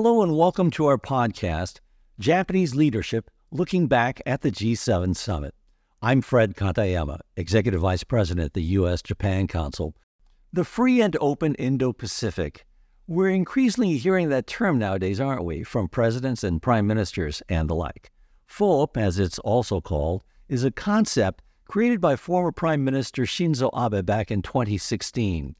[0.00, 1.80] Hello and welcome to our podcast,
[2.20, 5.56] Japanese Leadership Looking Back at the G7 Summit.
[6.00, 9.02] I'm Fred Katayama, Executive Vice President at the U.S.
[9.02, 9.96] Japan Council.
[10.52, 12.64] The free and open Indo Pacific.
[13.08, 17.74] We're increasingly hearing that term nowadays, aren't we, from presidents and prime ministers and the
[17.74, 18.12] like.
[18.48, 24.06] FOIP, as it's also called, is a concept created by former Prime Minister Shinzo Abe
[24.06, 25.56] back in 2016.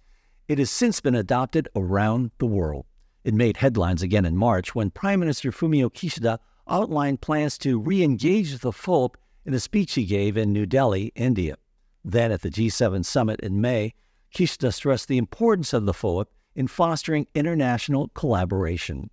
[0.47, 2.87] It has since been adopted around the world.
[3.29, 8.03] It made headlines again in March when Prime Minister Fumio Kishida outlined plans to re
[8.03, 11.57] engage the FOIP in a speech he gave in New Delhi, India.
[12.03, 13.93] Then at the G7 summit in May,
[14.35, 16.25] Kishida stressed the importance of the FOIP
[16.55, 19.11] in fostering international collaboration.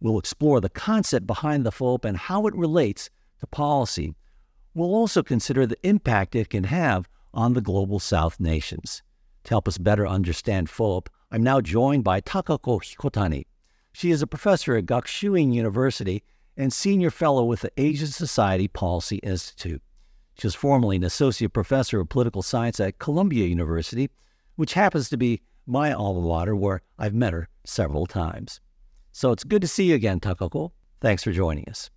[0.00, 3.08] We'll explore the concept behind the FOIP and how it relates
[3.40, 4.14] to policy.
[4.74, 9.02] We'll also consider the impact it can have on the global South nations.
[9.44, 13.46] To help us better understand FOIP, I'm now joined by Takako Hikotani.
[13.98, 16.22] She is a professor at Gakushuin University
[16.58, 19.80] and senior fellow with the Asian Society Policy Institute.
[20.38, 24.10] She was formerly an associate professor of political science at Columbia University,
[24.56, 28.60] which happens to be my alma mater, where I've met her several times.
[29.12, 30.72] So it's good to see you again, Takako.
[31.00, 31.88] Thanks for joining us.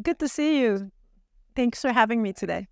[0.00, 0.90] Good to see you.
[1.54, 2.66] Thanks for having me today.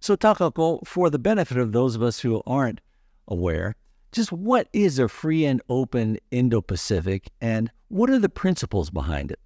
[0.00, 2.82] So, Takako, for the benefit of those of us who aren't
[3.28, 3.76] aware,
[4.16, 9.30] just what is a free and open Indo Pacific and what are the principles behind
[9.30, 9.38] it?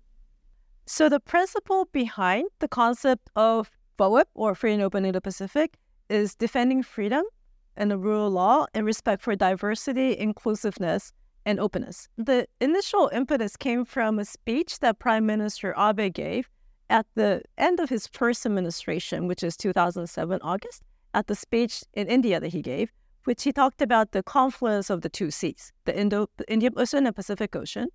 [0.86, 5.76] So, the principle behind the concept of FOIP or Free and Open Indo Pacific
[6.08, 7.24] is defending freedom
[7.76, 11.12] and the rule of law and respect for diversity, inclusiveness,
[11.44, 12.08] and openness.
[12.16, 16.48] The initial impetus came from a speech that Prime Minister Abe gave
[16.88, 22.06] at the end of his first administration, which is 2007 August, at the speech in
[22.06, 22.92] India that he gave,
[23.24, 27.06] which he talked about the confluence of the two seas, the Indo, the Indian Ocean
[27.06, 27.88] and Pacific Ocean.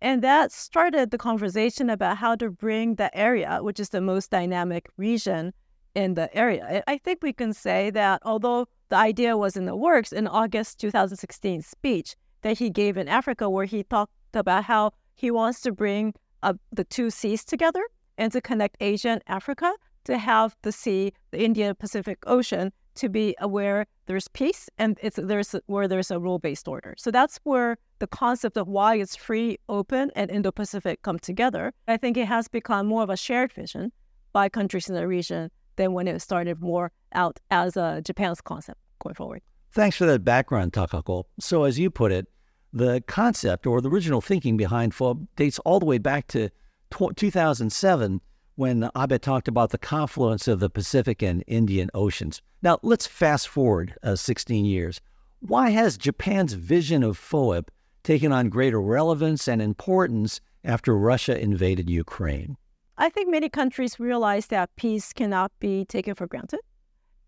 [0.00, 4.30] And that started the conversation about how to bring the area, which is the most
[4.30, 5.52] dynamic region
[5.94, 6.84] in the area.
[6.86, 10.78] I think we can say that although the idea was in the works in August
[10.80, 15.72] 2016 speech that he gave in Africa, where he talked about how he wants to
[15.72, 16.14] bring
[16.44, 17.82] uh, the two seas together
[18.16, 19.72] and to connect Asia and Africa
[20.04, 25.18] to have the sea, the Indian Pacific Ocean, to be aware there's peace and it's
[25.22, 26.94] there's where there's a rule-based order.
[26.98, 31.72] So that's where the concept of why it's free, open, and Indo-Pacific come together.
[31.86, 33.92] I think it has become more of a shared vision
[34.32, 38.80] by countries in the region than when it started more out as a Japan's concept
[38.98, 39.42] going forward.
[39.72, 41.24] Thanks for that background, Takako.
[41.38, 42.26] So as you put it,
[42.72, 46.50] the concept or the original thinking behind FOIP dates all the way back to
[46.90, 48.20] 2007
[48.58, 52.42] when Abe talked about the confluence of the Pacific and Indian Oceans.
[52.60, 55.00] Now, let's fast forward uh, 16 years.
[55.38, 57.68] Why has Japan's vision of FOIP
[58.02, 62.56] taken on greater relevance and importance after Russia invaded Ukraine?
[62.96, 66.60] I think many countries realize that peace cannot be taken for granted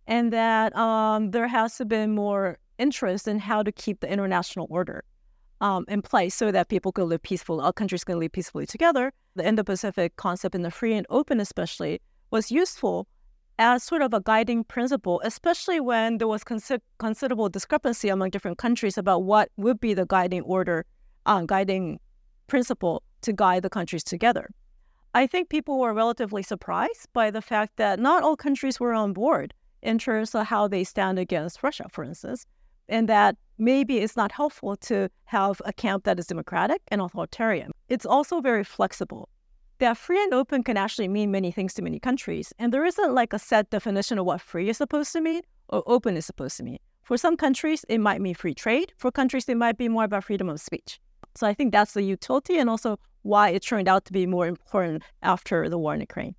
[0.08, 4.66] and that um, there has to be more interest in how to keep the international
[4.68, 5.04] order
[5.60, 9.12] um, in place so that people can live peacefully, all countries can live peacefully together.
[9.36, 12.00] The Indo-Pacific concept in the free and open especially
[12.30, 13.06] was useful
[13.58, 18.56] as sort of a guiding principle, especially when there was consi- considerable discrepancy among different
[18.56, 20.86] countries about what would be the guiding order,
[21.26, 22.00] uh, guiding
[22.46, 24.50] principle to guide the countries together.
[25.12, 29.12] I think people were relatively surprised by the fact that not all countries were on
[29.12, 32.46] board in terms of how they stand against Russia, for instance
[32.90, 37.70] and that maybe it's not helpful to have a camp that is democratic and authoritarian.
[37.88, 39.28] It's also very flexible.
[39.78, 43.14] That free and open can actually mean many things to many countries, and there isn't
[43.14, 46.58] like a set definition of what free is supposed to mean or open is supposed
[46.58, 46.78] to mean.
[47.02, 48.92] For some countries, it might mean free trade.
[48.98, 51.00] For countries, it might be more about freedom of speech.
[51.34, 54.46] So I think that's the utility and also why it turned out to be more
[54.46, 56.34] important after the war in Ukraine.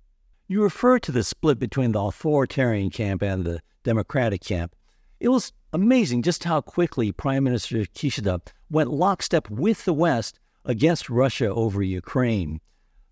[0.48, 4.74] You refer to the split between the authoritarian camp and the democratic camp.
[5.18, 8.40] It was amazing just how quickly Prime Minister Kishida
[8.70, 12.60] went lockstep with the West against Russia over Ukraine.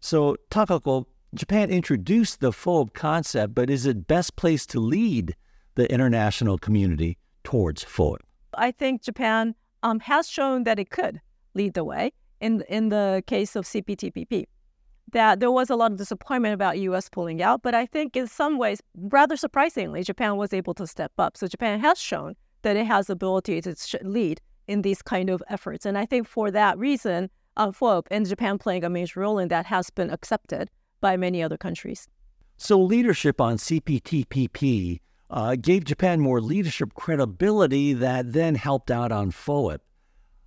[0.01, 5.37] So, Takako, Japan introduced the FOIP concept, but is it best placed to lead
[5.75, 8.19] the international community towards FOIP?
[8.55, 11.21] I think Japan um, has shown that it could
[11.55, 14.47] lead the way in in the case of CPTPP
[15.13, 17.09] that there was a lot of disappointment about U.S.
[17.09, 21.13] pulling out, but I think in some ways, rather surprisingly, Japan was able to step
[21.19, 21.37] up.
[21.37, 25.43] So Japan has shown that it has the ability to lead in these kind of
[25.49, 29.39] efforts, and I think for that reason, uh, FOIP and Japan playing a major role
[29.39, 30.71] in that has been accepted
[31.01, 32.09] by many other countries.
[32.57, 39.31] So leadership on CPTPP uh, gave Japan more leadership credibility that then helped out on
[39.31, 39.79] FOIP.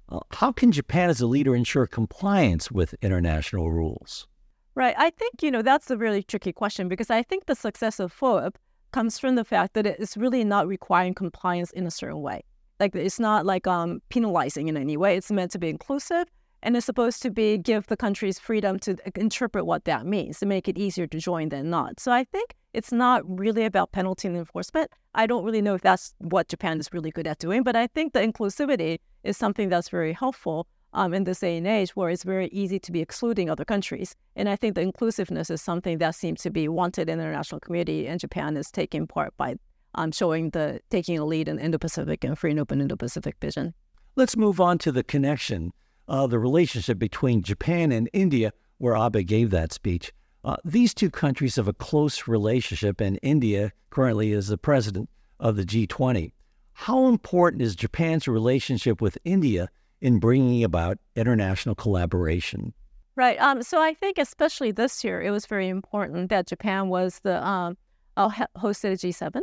[0.09, 4.27] Uh, how can Japan as a leader ensure compliance with international rules?
[4.75, 4.95] Right.
[4.97, 8.13] I think, you know, that's a really tricky question because I think the success of
[8.13, 8.55] FOIP
[8.93, 12.43] comes from the fact that it's really not requiring compliance in a certain way.
[12.79, 15.17] Like it's not like um, penalizing in any way.
[15.17, 16.25] It's meant to be inclusive
[16.63, 20.45] and it's supposed to be give the countries freedom to interpret what that means to
[20.45, 21.99] make it easier to join than not.
[21.99, 24.89] So I think it's not really about penalty and enforcement.
[25.13, 27.87] I don't really know if that's what Japan is really good at doing, but I
[27.87, 32.09] think the inclusivity is something that's very helpful um, in this day and age where
[32.09, 34.15] it's very easy to be excluding other countries.
[34.35, 37.59] And I think the inclusiveness is something that seems to be wanted in the international
[37.59, 39.55] community, and Japan is taking part by
[39.95, 43.73] um, showing the taking a lead in Indo-Pacific and free and open Indo-Pacific vision.
[44.15, 45.71] Let's move on to the connection,
[46.07, 50.11] uh, the relationship between Japan and India, where Abe gave that speech.
[50.43, 55.55] Uh, these two countries have a close relationship, and India currently is the president of
[55.55, 56.33] the G20.
[56.73, 59.69] How important is Japan's relationship with India
[60.03, 62.73] in bringing about international collaboration?
[63.15, 63.39] Right.
[63.39, 67.43] Um, so I think especially this year, it was very important that Japan was the
[67.47, 67.77] um,
[68.17, 69.41] hosted G7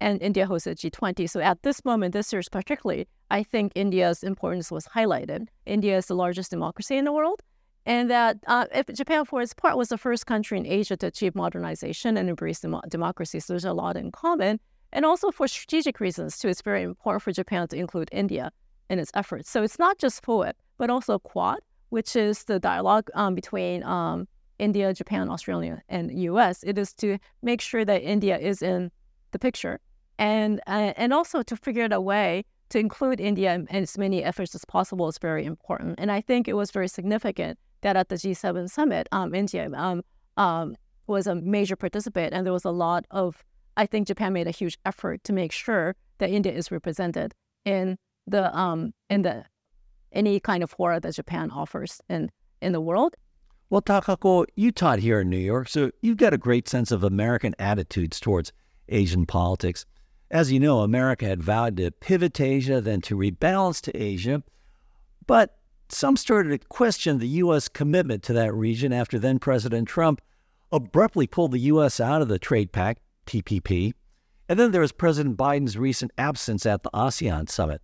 [0.00, 1.30] and India hosted G20.
[1.30, 5.46] So at this moment, this year particularly, I think India's importance was highlighted.
[5.66, 7.40] India is the largest democracy in the world,
[7.86, 11.36] and that uh, Japan, for its part, was the first country in Asia to achieve
[11.36, 13.38] modernization and embrace dem- democracy.
[13.38, 14.58] So there's a lot in common.
[14.92, 18.50] And also for strategic reasons, too, it's very important for Japan to include India
[18.92, 19.50] in its efforts.
[19.50, 24.28] So it's not just FOIP, but also Quad, which is the dialogue um, between um,
[24.58, 26.62] India, Japan, Australia, and U.S.
[26.62, 28.90] It is to make sure that India is in
[29.32, 29.80] the picture,
[30.18, 34.22] and uh, and also to figure out a way to include India in, as many
[34.22, 35.94] efforts as possible is very important.
[35.98, 40.02] And I think it was very significant that at the G7 summit, um, India um,
[40.36, 43.42] um, was a major participant, and there was a lot of.
[43.74, 47.34] I think Japan made a huge effort to make sure that India is represented
[47.64, 47.96] in
[48.26, 49.44] the um in the
[50.12, 52.30] any kind of horror that Japan offers in
[52.60, 53.14] in the world.
[53.70, 57.02] Well, Takako, you taught here in New York, so you've got a great sense of
[57.02, 58.52] American attitudes towards
[58.90, 59.86] Asian politics.
[60.30, 64.42] As you know, America had vowed to pivot to Asia, then to rebalance to Asia,
[65.26, 65.56] but
[65.88, 67.68] some started to question the U.S.
[67.68, 70.20] commitment to that region after then President Trump
[70.70, 72.00] abruptly pulled the U.S.
[72.00, 73.92] out of the trade pact, TPP.
[74.48, 77.82] And then there was President Biden's recent absence at the ASEAN summit.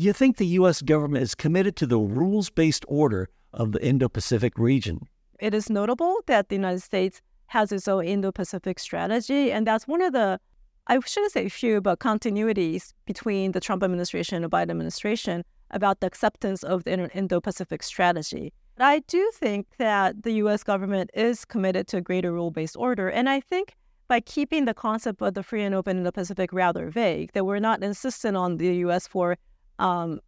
[0.00, 0.80] You think the U.S.
[0.80, 5.06] government is committed to the rules based order of the Indo Pacific region?
[5.38, 9.86] It is notable that the United States has its own Indo Pacific strategy, and that's
[9.86, 10.40] one of the,
[10.86, 16.00] I shouldn't say few, but continuities between the Trump administration and the Biden administration about
[16.00, 18.54] the acceptance of the Indo Pacific strategy.
[18.78, 22.74] But I do think that the US government is committed to a greater rule based
[22.78, 23.76] order, and I think
[24.08, 27.58] by keeping the concept of the free and open Indo Pacific rather vague, that we're
[27.58, 29.36] not insistent on the US for
[29.80, 30.20] um,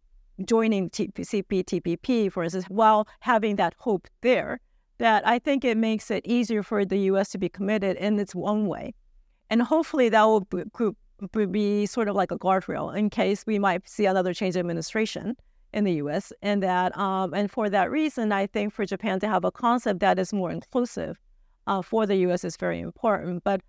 [0.45, 4.59] joining CPTPP, for instance, while having that hope there,
[4.97, 7.29] that I think it makes it easier for the U.S.
[7.29, 8.93] to be committed in its own way.
[9.49, 10.47] And hopefully that will
[11.33, 14.61] be, be sort of like a guardrail in case we might see another change of
[14.61, 15.35] administration
[15.73, 16.31] in the U.S.
[16.41, 19.99] And that, um, and for that reason, I think for Japan to have a concept
[19.99, 21.19] that is more inclusive
[21.67, 22.43] uh, for the U.S.
[22.43, 23.43] is very important.
[23.43, 23.61] But,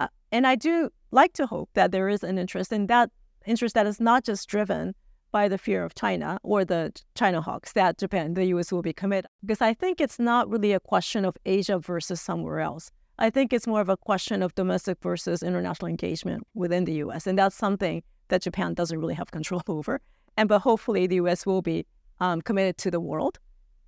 [0.00, 3.10] uh, and I do like to hope that there is an interest in that
[3.46, 4.94] interest that is not just driven
[5.32, 8.92] by the fear of China or the China hawks that Japan, the US will be
[8.92, 9.28] committed.
[9.44, 12.92] Because I think it's not really a question of Asia versus somewhere else.
[13.18, 17.26] I think it's more of a question of domestic versus international engagement within the US.
[17.26, 20.00] And that's something that Japan doesn't really have control over.
[20.36, 21.86] And but hopefully the US will be
[22.20, 23.38] um, committed to the world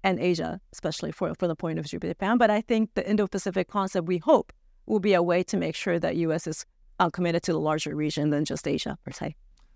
[0.03, 2.37] and Asia, especially for, from the point of view of Japan.
[2.39, 4.53] But I think the Indo-Pacific concept, we hope,
[4.87, 6.47] will be a way to make sure that U.S.
[6.47, 6.67] is
[7.01, 9.35] uh, committed to the larger region than just Asia per se.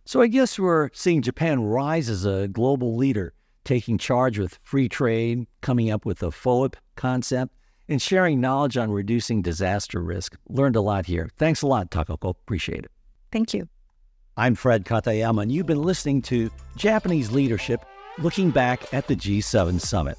[0.09, 4.89] So I guess we're seeing Japan rise as a global leader, taking charge with free
[4.89, 7.55] trade, coming up with a FOIP concept,
[7.91, 10.35] and sharing knowledge on reducing disaster risk.
[10.49, 11.29] Learned a lot here.
[11.37, 12.31] Thanks a lot, Takako.
[12.31, 12.91] Appreciate it.
[13.31, 13.69] Thank you.
[14.35, 17.85] I'm Fred Katayama, and you've been listening to Japanese Leadership
[18.17, 20.17] Looking Back at the G7 Summit.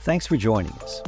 [0.00, 1.02] Thanks for joining us.